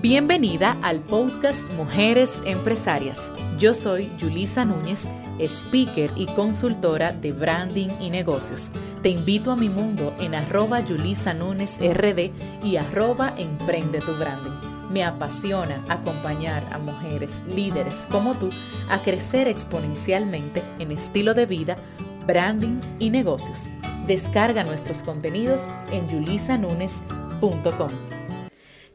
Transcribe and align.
Bienvenida 0.00 0.78
al 0.80 1.00
podcast 1.00 1.68
Mujeres 1.72 2.40
Empresarias. 2.44 3.32
Yo 3.58 3.74
soy 3.74 4.08
Julisa 4.20 4.64
Núñez, 4.64 5.08
speaker 5.40 6.12
y 6.14 6.26
consultora 6.26 7.12
de 7.12 7.32
branding 7.32 7.88
y 7.98 8.08
negocios. 8.08 8.70
Te 9.02 9.08
invito 9.08 9.50
a 9.50 9.56
mi 9.56 9.68
mundo 9.68 10.14
en 10.20 10.36
arroba 10.36 10.84
Julisa 10.86 11.34
Núñez 11.34 11.80
RD 11.80 12.30
y 12.62 12.76
arroba 12.76 13.34
Emprende 13.36 14.00
tu 14.00 14.14
Branding. 14.14 14.88
Me 14.88 15.02
apasiona 15.02 15.84
acompañar 15.88 16.64
a 16.72 16.78
mujeres 16.78 17.40
líderes 17.52 18.06
como 18.08 18.36
tú 18.36 18.50
a 18.88 19.02
crecer 19.02 19.48
exponencialmente 19.48 20.62
en 20.78 20.92
estilo 20.92 21.34
de 21.34 21.46
vida, 21.46 21.76
branding 22.24 22.80
y 23.00 23.10
negocios. 23.10 23.66
Descarga 24.06 24.62
nuestros 24.62 25.02
contenidos 25.02 25.68
en 25.90 26.08
julisanunes.com. 26.08 28.07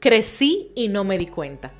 Crecí 0.00 0.72
y 0.74 0.88
no 0.88 1.04
me 1.04 1.18
di 1.18 1.26
cuenta. 1.26 1.72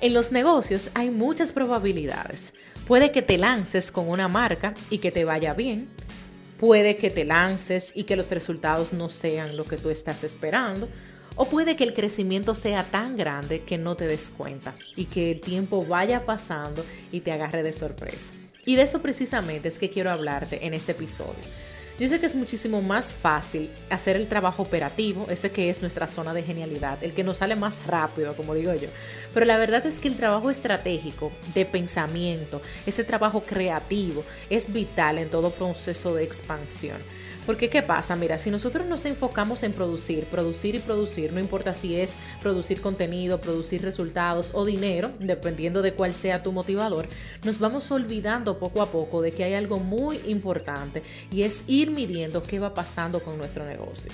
En 0.00 0.14
los 0.14 0.32
negocios 0.32 0.90
hay 0.94 1.10
muchas 1.10 1.52
probabilidades. 1.52 2.54
Puede 2.86 3.12
que 3.12 3.20
te 3.20 3.36
lances 3.36 3.92
con 3.92 4.08
una 4.08 4.28
marca 4.28 4.72
y 4.88 4.96
que 4.96 5.12
te 5.12 5.26
vaya 5.26 5.52
bien. 5.52 5.86
Puede 6.58 6.96
que 6.96 7.10
te 7.10 7.26
lances 7.26 7.92
y 7.94 8.04
que 8.04 8.16
los 8.16 8.30
resultados 8.30 8.94
no 8.94 9.10
sean 9.10 9.58
lo 9.58 9.66
que 9.66 9.76
tú 9.76 9.90
estás 9.90 10.24
esperando. 10.24 10.88
O 11.34 11.50
puede 11.50 11.76
que 11.76 11.84
el 11.84 11.92
crecimiento 11.92 12.54
sea 12.54 12.82
tan 12.82 13.14
grande 13.14 13.60
que 13.60 13.76
no 13.76 13.94
te 13.94 14.06
des 14.06 14.30
cuenta 14.30 14.74
y 14.96 15.04
que 15.04 15.30
el 15.30 15.42
tiempo 15.42 15.84
vaya 15.84 16.24
pasando 16.24 16.82
y 17.12 17.20
te 17.20 17.32
agarre 17.32 17.62
de 17.62 17.74
sorpresa. 17.74 18.32
Y 18.64 18.76
de 18.76 18.82
eso 18.84 19.02
precisamente 19.02 19.68
es 19.68 19.78
que 19.78 19.90
quiero 19.90 20.10
hablarte 20.10 20.64
en 20.64 20.72
este 20.72 20.92
episodio. 20.92 21.44
Yo 21.98 22.10
sé 22.10 22.20
que 22.20 22.26
es 22.26 22.34
muchísimo 22.34 22.82
más 22.82 23.14
fácil 23.14 23.70
hacer 23.88 24.16
el 24.16 24.28
trabajo 24.28 24.62
operativo, 24.62 25.28
ese 25.30 25.50
que 25.50 25.70
es 25.70 25.80
nuestra 25.80 26.08
zona 26.08 26.34
de 26.34 26.42
genialidad, 26.42 27.02
el 27.02 27.14
que 27.14 27.24
nos 27.24 27.38
sale 27.38 27.56
más 27.56 27.86
rápido, 27.86 28.36
como 28.36 28.52
digo 28.52 28.74
yo. 28.74 28.88
Pero 29.32 29.46
la 29.46 29.56
verdad 29.56 29.86
es 29.86 29.98
que 29.98 30.08
el 30.08 30.16
trabajo 30.16 30.50
estratégico, 30.50 31.32
de 31.54 31.64
pensamiento, 31.64 32.60
ese 32.84 33.02
trabajo 33.02 33.44
creativo, 33.44 34.24
es 34.50 34.70
vital 34.74 35.16
en 35.16 35.30
todo 35.30 35.50
proceso 35.52 36.14
de 36.14 36.24
expansión. 36.24 36.98
Porque 37.46 37.70
¿qué 37.70 37.80
pasa? 37.80 38.16
Mira, 38.16 38.38
si 38.38 38.50
nosotros 38.50 38.86
nos 38.86 39.04
enfocamos 39.04 39.62
en 39.62 39.72
producir, 39.72 40.24
producir 40.24 40.74
y 40.74 40.78
producir, 40.80 41.32
no 41.32 41.38
importa 41.38 41.72
si 41.72 41.94
es 41.94 42.16
producir 42.42 42.80
contenido, 42.80 43.40
producir 43.40 43.82
resultados 43.82 44.50
o 44.52 44.64
dinero, 44.64 45.12
dependiendo 45.20 45.80
de 45.80 45.94
cuál 45.94 46.12
sea 46.12 46.42
tu 46.42 46.50
motivador, 46.50 47.06
nos 47.44 47.60
vamos 47.60 47.90
olvidando 47.92 48.58
poco 48.58 48.82
a 48.82 48.90
poco 48.90 49.22
de 49.22 49.30
que 49.30 49.44
hay 49.44 49.54
algo 49.54 49.78
muy 49.78 50.20
importante 50.26 51.04
y 51.30 51.42
es 51.42 51.62
ir 51.68 51.92
midiendo 51.92 52.42
qué 52.42 52.58
va 52.58 52.74
pasando 52.74 53.22
con 53.22 53.38
nuestro 53.38 53.64
negocio. 53.64 54.10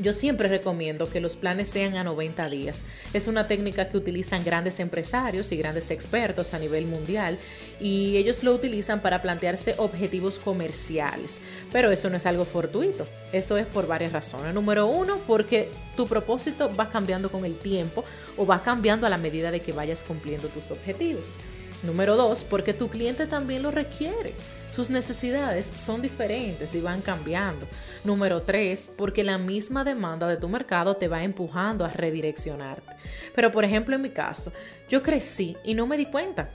Yo 0.00 0.14
siempre 0.14 0.48
recomiendo 0.48 1.10
que 1.10 1.20
los 1.20 1.36
planes 1.36 1.68
sean 1.68 1.96
a 1.96 2.04
90 2.04 2.48
días. 2.48 2.86
Es 3.12 3.28
una 3.28 3.46
técnica 3.46 3.90
que 3.90 3.98
utilizan 3.98 4.42
grandes 4.42 4.80
empresarios 4.80 5.52
y 5.52 5.58
grandes 5.58 5.90
expertos 5.90 6.54
a 6.54 6.58
nivel 6.58 6.86
mundial 6.86 7.38
y 7.78 8.16
ellos 8.16 8.42
lo 8.42 8.54
utilizan 8.54 9.02
para 9.02 9.20
plantearse 9.20 9.74
objetivos 9.76 10.38
comerciales. 10.38 11.42
Pero 11.72 11.92
eso 11.92 12.08
no 12.08 12.16
es 12.16 12.24
algo 12.24 12.46
fortuito, 12.46 13.06
eso 13.34 13.58
es 13.58 13.66
por 13.66 13.86
varias 13.86 14.14
razones. 14.14 14.54
Número 14.54 14.86
uno, 14.86 15.18
porque 15.26 15.68
tu 15.94 16.08
propósito 16.08 16.74
va 16.74 16.88
cambiando 16.88 17.30
con 17.30 17.44
el 17.44 17.58
tiempo 17.58 18.02
o 18.38 18.46
va 18.46 18.62
cambiando 18.62 19.06
a 19.06 19.10
la 19.10 19.18
medida 19.18 19.50
de 19.50 19.60
que 19.60 19.72
vayas 19.72 20.04
cumpliendo 20.04 20.48
tus 20.48 20.70
objetivos. 20.70 21.36
Número 21.82 22.16
dos, 22.16 22.44
porque 22.44 22.74
tu 22.74 22.88
cliente 22.88 23.26
también 23.26 23.62
lo 23.62 23.70
requiere. 23.70 24.34
Sus 24.70 24.88
necesidades 24.88 25.66
son 25.74 26.00
diferentes 26.00 26.74
y 26.74 26.80
van 26.80 27.02
cambiando. 27.02 27.66
Número 28.04 28.40
tres, 28.42 28.90
porque 28.96 29.24
la 29.24 29.36
misma 29.36 29.84
demanda 29.84 30.26
de 30.28 30.36
tu 30.36 30.48
mercado 30.48 30.96
te 30.96 31.08
va 31.08 31.24
empujando 31.24 31.84
a 31.84 31.88
redireccionarte. 31.88 32.96
Pero 33.34 33.50
por 33.50 33.64
ejemplo 33.64 33.96
en 33.96 34.02
mi 34.02 34.10
caso, 34.10 34.52
yo 34.88 35.02
crecí 35.02 35.56
y 35.64 35.74
no 35.74 35.86
me 35.86 35.98
di 35.98 36.06
cuenta. 36.06 36.50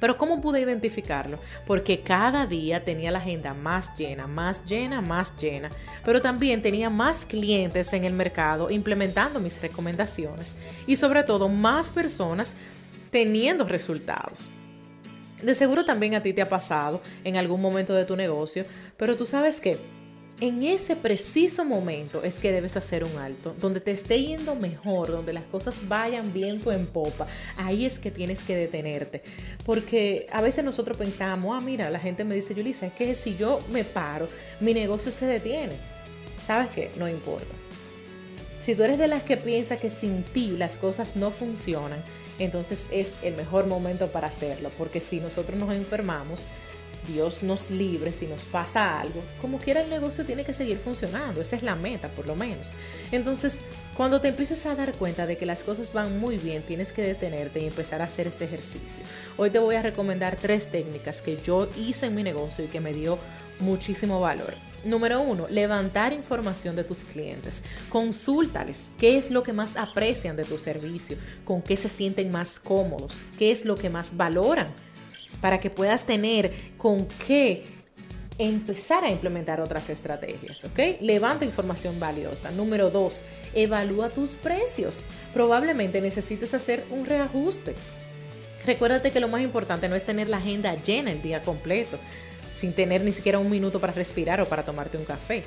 Pero 0.00 0.16
¿cómo 0.16 0.40
pude 0.40 0.60
identificarlo? 0.60 1.38
Porque 1.66 2.00
cada 2.00 2.46
día 2.46 2.84
tenía 2.84 3.10
la 3.10 3.18
agenda 3.18 3.52
más 3.52 3.96
llena, 3.96 4.26
más 4.26 4.64
llena, 4.64 5.00
más 5.00 5.36
llena. 5.36 5.70
Pero 6.04 6.20
también 6.20 6.62
tenía 6.62 6.88
más 6.88 7.26
clientes 7.26 7.92
en 7.92 8.04
el 8.04 8.12
mercado 8.12 8.70
implementando 8.70 9.40
mis 9.40 9.60
recomendaciones. 9.60 10.56
Y 10.86 10.96
sobre 10.96 11.24
todo 11.24 11.48
más 11.48 11.90
personas 11.90 12.54
teniendo 13.10 13.64
resultados. 13.64 14.48
De 15.42 15.54
seguro 15.54 15.84
también 15.84 16.14
a 16.14 16.22
ti 16.22 16.32
te 16.32 16.42
ha 16.42 16.48
pasado 16.48 17.00
en 17.24 17.36
algún 17.36 17.60
momento 17.60 17.94
de 17.94 18.04
tu 18.04 18.16
negocio, 18.16 18.64
pero 18.96 19.16
tú 19.16 19.24
sabes 19.24 19.60
que 19.60 19.78
en 20.40 20.62
ese 20.62 20.94
preciso 20.94 21.64
momento 21.64 22.22
es 22.22 22.38
que 22.38 22.52
debes 22.52 22.76
hacer 22.76 23.02
un 23.02 23.16
alto, 23.18 23.56
donde 23.60 23.80
te 23.80 23.90
esté 23.90 24.22
yendo 24.22 24.54
mejor, 24.54 25.10
donde 25.10 25.32
las 25.32 25.44
cosas 25.44 25.88
vayan 25.88 26.32
viento 26.32 26.70
en 26.70 26.86
popa. 26.86 27.26
Ahí 27.56 27.84
es 27.84 27.98
que 27.98 28.12
tienes 28.12 28.42
que 28.42 28.56
detenerte, 28.56 29.22
porque 29.64 30.28
a 30.30 30.40
veces 30.40 30.64
nosotros 30.64 30.96
pensamos, 30.96 31.56
ah, 31.56 31.60
mira, 31.60 31.90
la 31.90 31.98
gente 31.98 32.22
me 32.22 32.36
dice, 32.36 32.54
Yulisa, 32.54 32.86
es 32.86 32.92
que 32.92 33.14
si 33.16 33.36
yo 33.36 33.60
me 33.72 33.82
paro, 33.82 34.28
mi 34.60 34.74
negocio 34.74 35.10
se 35.10 35.26
detiene. 35.26 35.74
¿Sabes 36.40 36.70
qué? 36.70 36.90
No 36.96 37.08
importa. 37.08 37.54
Si 38.60 38.74
tú 38.74 38.84
eres 38.84 38.98
de 38.98 39.08
las 39.08 39.24
que 39.24 39.36
piensa 39.36 39.78
que 39.78 39.90
sin 39.90 40.22
ti 40.22 40.54
las 40.56 40.78
cosas 40.78 41.16
no 41.16 41.30
funcionan, 41.30 42.00
entonces 42.38 42.88
es 42.92 43.14
el 43.22 43.34
mejor 43.34 43.66
momento 43.66 44.08
para 44.08 44.28
hacerlo, 44.28 44.70
porque 44.76 45.00
si 45.00 45.20
nosotros 45.20 45.58
nos 45.58 45.74
enfermamos, 45.74 46.44
Dios 47.08 47.42
nos 47.42 47.70
libre 47.70 48.12
si 48.12 48.26
nos 48.26 48.44
pasa 48.44 49.00
algo, 49.00 49.22
como 49.40 49.58
quiera 49.58 49.82
el 49.82 49.90
negocio 49.90 50.24
tiene 50.24 50.44
que 50.44 50.52
seguir 50.52 50.78
funcionando, 50.78 51.40
esa 51.40 51.56
es 51.56 51.62
la 51.62 51.74
meta 51.74 52.08
por 52.08 52.26
lo 52.26 52.36
menos. 52.36 52.72
Entonces, 53.10 53.60
cuando 53.96 54.20
te 54.20 54.28
empieces 54.28 54.64
a 54.66 54.74
dar 54.74 54.92
cuenta 54.92 55.26
de 55.26 55.36
que 55.36 55.46
las 55.46 55.62
cosas 55.62 55.92
van 55.92 56.20
muy 56.20 56.38
bien, 56.38 56.62
tienes 56.62 56.92
que 56.92 57.02
detenerte 57.02 57.60
y 57.60 57.66
empezar 57.66 58.02
a 58.02 58.04
hacer 58.04 58.26
este 58.26 58.44
ejercicio. 58.44 59.02
Hoy 59.36 59.50
te 59.50 59.58
voy 59.58 59.74
a 59.74 59.82
recomendar 59.82 60.36
tres 60.36 60.70
técnicas 60.70 61.22
que 61.22 61.40
yo 61.42 61.68
hice 61.76 62.06
en 62.06 62.14
mi 62.14 62.22
negocio 62.22 62.64
y 62.64 62.68
que 62.68 62.80
me 62.80 62.92
dio 62.92 63.18
muchísimo 63.60 64.20
valor. 64.20 64.54
Número 64.84 65.20
uno, 65.20 65.48
levantar 65.48 66.12
información 66.12 66.76
de 66.76 66.84
tus 66.84 67.04
clientes. 67.04 67.64
Consúltales 67.88 68.92
qué 68.96 69.18
es 69.18 69.30
lo 69.30 69.42
que 69.42 69.52
más 69.52 69.76
aprecian 69.76 70.36
de 70.36 70.44
tu 70.44 70.56
servicio, 70.56 71.16
con 71.44 71.62
qué 71.62 71.74
se 71.74 71.88
sienten 71.88 72.30
más 72.30 72.60
cómodos, 72.60 73.22
qué 73.36 73.50
es 73.50 73.64
lo 73.64 73.74
que 73.74 73.90
más 73.90 74.16
valoran, 74.16 74.68
para 75.40 75.60
que 75.60 75.70
puedas 75.70 76.04
tener 76.04 76.52
con 76.76 77.06
qué 77.26 77.64
empezar 78.38 79.04
a 79.04 79.10
implementar 79.10 79.60
otras 79.60 79.90
estrategias, 79.90 80.64
¿ok? 80.64 81.00
Levanta 81.00 81.44
información 81.44 81.98
valiosa. 81.98 82.52
Número 82.52 82.88
dos, 82.88 83.22
evalúa 83.52 84.10
tus 84.10 84.30
precios. 84.32 85.06
Probablemente 85.34 86.00
necesites 86.00 86.54
hacer 86.54 86.84
un 86.90 87.04
reajuste. 87.04 87.74
Recuérdate 88.64 89.10
que 89.10 89.20
lo 89.20 89.28
más 89.28 89.42
importante 89.42 89.88
no 89.88 89.96
es 89.96 90.04
tener 90.04 90.28
la 90.28 90.36
agenda 90.36 90.80
llena 90.80 91.10
el 91.10 91.22
día 91.22 91.42
completo, 91.42 91.98
sin 92.54 92.72
tener 92.72 93.02
ni 93.02 93.12
siquiera 93.12 93.38
un 93.38 93.50
minuto 93.50 93.80
para 93.80 93.92
respirar 93.92 94.40
o 94.40 94.48
para 94.48 94.64
tomarte 94.64 94.98
un 94.98 95.04
café. 95.04 95.44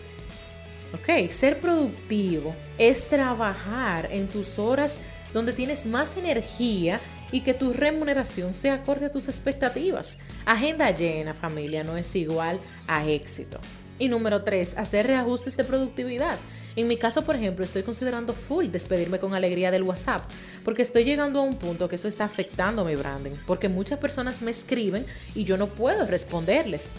Ok, 0.94 1.32
ser 1.32 1.60
productivo 1.62 2.54
es 2.78 3.08
trabajar 3.08 4.10
en 4.12 4.28
tus 4.28 4.60
horas 4.60 5.00
donde 5.34 5.54
tienes 5.54 5.86
más 5.86 6.18
energía 6.18 7.00
y 7.32 7.42
que 7.42 7.54
tu 7.54 7.74
remuneración 7.74 8.56
sea 8.56 8.76
acorde 8.76 9.06
a 9.06 9.12
tus 9.12 9.28
expectativas. 9.28 10.20
Agenda 10.46 10.92
llena, 10.92 11.34
familia, 11.34 11.84
no 11.84 11.98
es 11.98 12.16
igual 12.16 12.60
a 12.88 13.08
éxito. 13.08 13.60
Y 14.00 14.08
número 14.08 14.44
tres, 14.44 14.78
hacer 14.78 15.08
reajustes 15.08 15.56
de 15.58 15.64
productividad. 15.64 16.38
En 16.76 16.88
mi 16.88 16.96
caso, 16.98 17.24
por 17.24 17.36
ejemplo, 17.36 17.66
estoy 17.66 17.84
considerando 17.84 18.34
full 18.34 18.68
despedirme 18.68 19.20
con 19.20 19.34
alegría 19.34 19.72
del 19.72 19.84
WhatsApp, 19.84 20.24
porque 20.64 20.82
estoy 20.82 21.04
llegando 21.04 21.40
a 21.40 21.44
un 21.44 21.58
punto 21.58 21.90
que 21.90 21.96
eso 21.96 22.08
está 22.08 22.26
afectando 22.26 22.86
mi 22.86 22.96
branding, 22.96 23.36
porque 23.46 23.68
muchas 23.68 24.00
personas 24.00 24.42
me 24.42 24.52
escriben 24.52 25.06
y 25.36 25.44
yo 25.44 25.58
no 25.58 25.68
puedo 25.68 26.06
responderles 26.06 26.94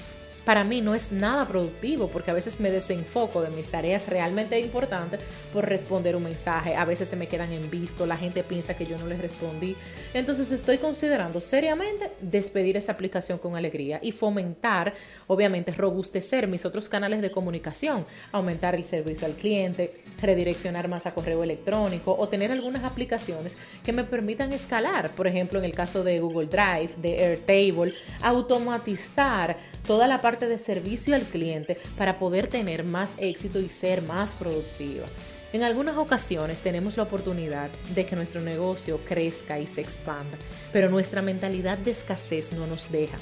para 0.45 0.65
mí 0.65 0.81
no 0.81 0.95
es 0.95 1.13
nada 1.13 1.47
productivo 1.47 2.09
porque 2.09 2.31
a 2.31 2.35
veces 2.35 2.59
me 2.59 2.71
desenfoco 2.71 3.43
de 3.43 3.51
mis 3.51 3.69
tareas 3.69 4.09
realmente 4.09 4.59
importantes 4.59 5.21
por 5.53 5.69
responder 5.69 6.17
un 6.17 6.25
mensaje. 6.25 6.75
A 6.75 6.85
veces 6.85 7.09
se 7.09 7.17
me 7.17 7.27
quedan 7.27 7.53
en 7.53 7.71
visto, 7.71 8.07
la 8.07 8.17
gente 8.17 8.43
piensa 8.43 8.75
que 8.75 8.87
yo 8.87 8.99
no 8.99 9.07
les 9.07 9.21
respondí. 9.21 9.77
Entonces 10.15 10.51
estoy 10.51 10.79
considerando 10.79 11.41
seriamente 11.41 12.11
despedir 12.21 12.77
esa 12.77 12.93
aplicación 12.93 13.39
con 13.39 13.57
alegría 13.57 14.01
y 14.03 14.13
fomentar, 14.13 14.95
obviamente, 15.27 15.73
robustecer 15.73 16.49
mis 16.49 16.65
otros 16.65 16.89
canales 16.89 17.23
de 17.23 17.31
comunicación, 17.31 18.05
aumentar 18.33 18.75
el 18.75 18.85
servicio 18.85 19.27
al 19.27 19.35
cliente, 19.35 19.93
redireccionar 20.21 20.89
más 20.89 21.07
a 21.07 21.15
correo 21.15 21.43
electrónico 21.43 22.17
o 22.19 22.29
tener 22.29 22.51
algunas 22.51 22.85
aplicaciones 22.85 23.57
que 23.85 23.93
me 23.93 24.05
permitan 24.05 24.53
escalar. 24.53 25.15
Por 25.15 25.27
ejemplo, 25.27 25.59
en 25.59 25.65
el 25.65 25.73
caso 25.73 26.03
de 26.03 26.21
Google 26.21 26.47
Drive, 26.47 26.95
de 26.97 27.25
Airtable, 27.25 27.95
automatizar 28.21 29.57
toda 29.87 30.07
la 30.07 30.21
parte 30.21 30.32
de 30.39 30.59
servicio 30.59 31.15
al 31.15 31.23
cliente 31.23 31.79
para 31.97 32.19
poder 32.19 32.49
tener 32.49 32.85
más 32.85 33.17
éxito 33.19 33.61
y 33.61 33.69
ser 33.69 34.03
más 34.03 34.35
productiva. 34.35 35.07
En 35.53 35.63
algunas 35.63 35.99
ocasiones 35.99 36.63
tenemos 36.63 36.97
la 36.97 37.03
oportunidad 37.03 37.71
de 37.95 38.07
que 38.07 38.17
nuestro 38.17 38.41
negocio 38.41 39.01
crezca 39.05 39.59
y 39.59 39.67
se 39.67 39.83
expanda, 39.83 40.39
pero 40.73 40.89
nuestra 40.89 41.21
mentalidad 41.21 41.77
de 41.77 41.91
escasez 41.91 42.53
no 42.53 42.67
nos 42.67 42.91
deja. 42.91 43.19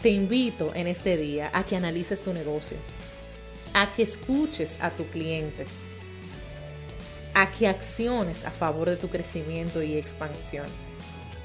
Te 0.00 0.10
invito 0.10 0.72
en 0.74 0.86
este 0.86 1.16
día 1.16 1.50
a 1.52 1.64
que 1.64 1.74
analices 1.74 2.22
tu 2.22 2.32
negocio, 2.32 2.76
a 3.72 3.92
que 3.92 4.04
escuches 4.04 4.78
a 4.80 4.90
tu 4.90 5.06
cliente, 5.06 5.66
a 7.34 7.50
que 7.50 7.66
acciones 7.66 8.44
a 8.44 8.52
favor 8.52 8.88
de 8.88 8.96
tu 8.96 9.08
crecimiento 9.08 9.82
y 9.82 9.94
expansión, 9.94 10.66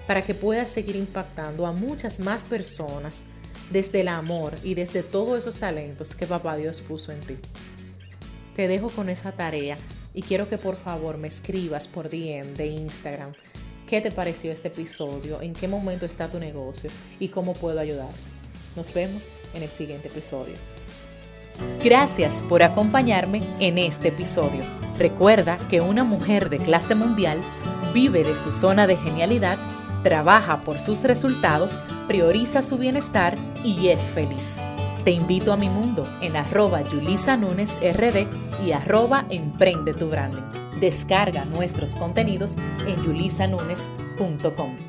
para 0.06 0.22
que 0.22 0.36
puedas 0.36 0.70
seguir 0.70 0.96
impactando 0.96 1.66
a 1.66 1.72
muchas 1.72 2.20
más 2.20 2.44
personas 2.44 3.26
desde 3.72 4.02
el 4.02 4.08
amor 4.08 4.54
y 4.64 4.76
desde 4.76 5.04
todos 5.04 5.40
esos 5.40 5.58
talentos 5.58 6.16
que 6.16 6.28
Papá 6.28 6.58
Dios 6.58 6.82
puso 6.82 7.12
en 7.12 7.22
ti. 7.22 7.36
Te 8.56 8.68
dejo 8.68 8.90
con 8.90 9.10
esa 9.10 9.32
tarea 9.32 9.78
y 10.14 10.22
quiero 10.24 10.50
que 10.50 10.58
por 10.58 10.76
favor 10.76 11.18
me 11.18 11.28
escribas 11.28 11.88
por 11.88 12.10
DM 12.10 12.56
de 12.56 12.68
Instagram 12.68 13.32
qué 13.90 14.02
te 14.02 14.12
pareció 14.12 14.52
este 14.52 14.68
episodio, 14.68 15.42
en 15.42 15.54
qué 15.54 15.68
momento 15.68 16.06
está 16.06 16.28
tu 16.28 16.40
negocio 16.40 16.92
y 17.20 17.30
cómo 17.30 17.54
puedo 17.54 17.80
ayudar. 17.80 18.12
Nos 18.76 18.94
vemos 18.94 19.32
en 19.56 19.64
el 19.64 19.70
siguiente 19.70 20.10
episodio. 20.10 20.54
Gracias 21.84 22.44
por 22.48 22.62
acompañarme 22.62 23.42
en 23.60 23.80
este 23.80 24.10
episodio. 24.10 24.64
Recuerda 25.00 25.58
que 25.68 25.82
una 25.82 26.04
mujer 26.04 26.52
de 26.52 26.60
clase 26.60 26.94
mundial 26.94 27.42
vive 27.92 28.24
de 28.24 28.36
su 28.36 28.52
zona 28.52 28.86
de 28.86 28.96
genialidad, 28.96 29.58
trabaja 30.04 30.62
por 30.62 30.80
sus 30.80 31.04
resultados, 31.04 31.82
prioriza 32.08 32.62
su 32.62 32.78
bienestar 32.78 33.38
y 33.64 33.90
es 33.90 34.02
feliz. 34.02 34.58
Te 35.04 35.12
invito 35.12 35.54
a 35.54 35.58
mi 35.58 35.70
mundo 35.70 36.08
en 36.22 36.36
arroba 36.36 36.82
Yulisa 36.82 37.38
Núñez 37.38 37.78
RD 37.82 38.28
y 38.66 38.72
arroba 38.74 39.26
Emprende 39.30 39.94
tu 39.94 40.10
Branding. 40.10 40.80
Descarga 40.80 41.46
nuestros 41.46 41.96
contenidos 41.96 42.58
en 42.86 43.02
yulisanunes.com. 43.04 44.89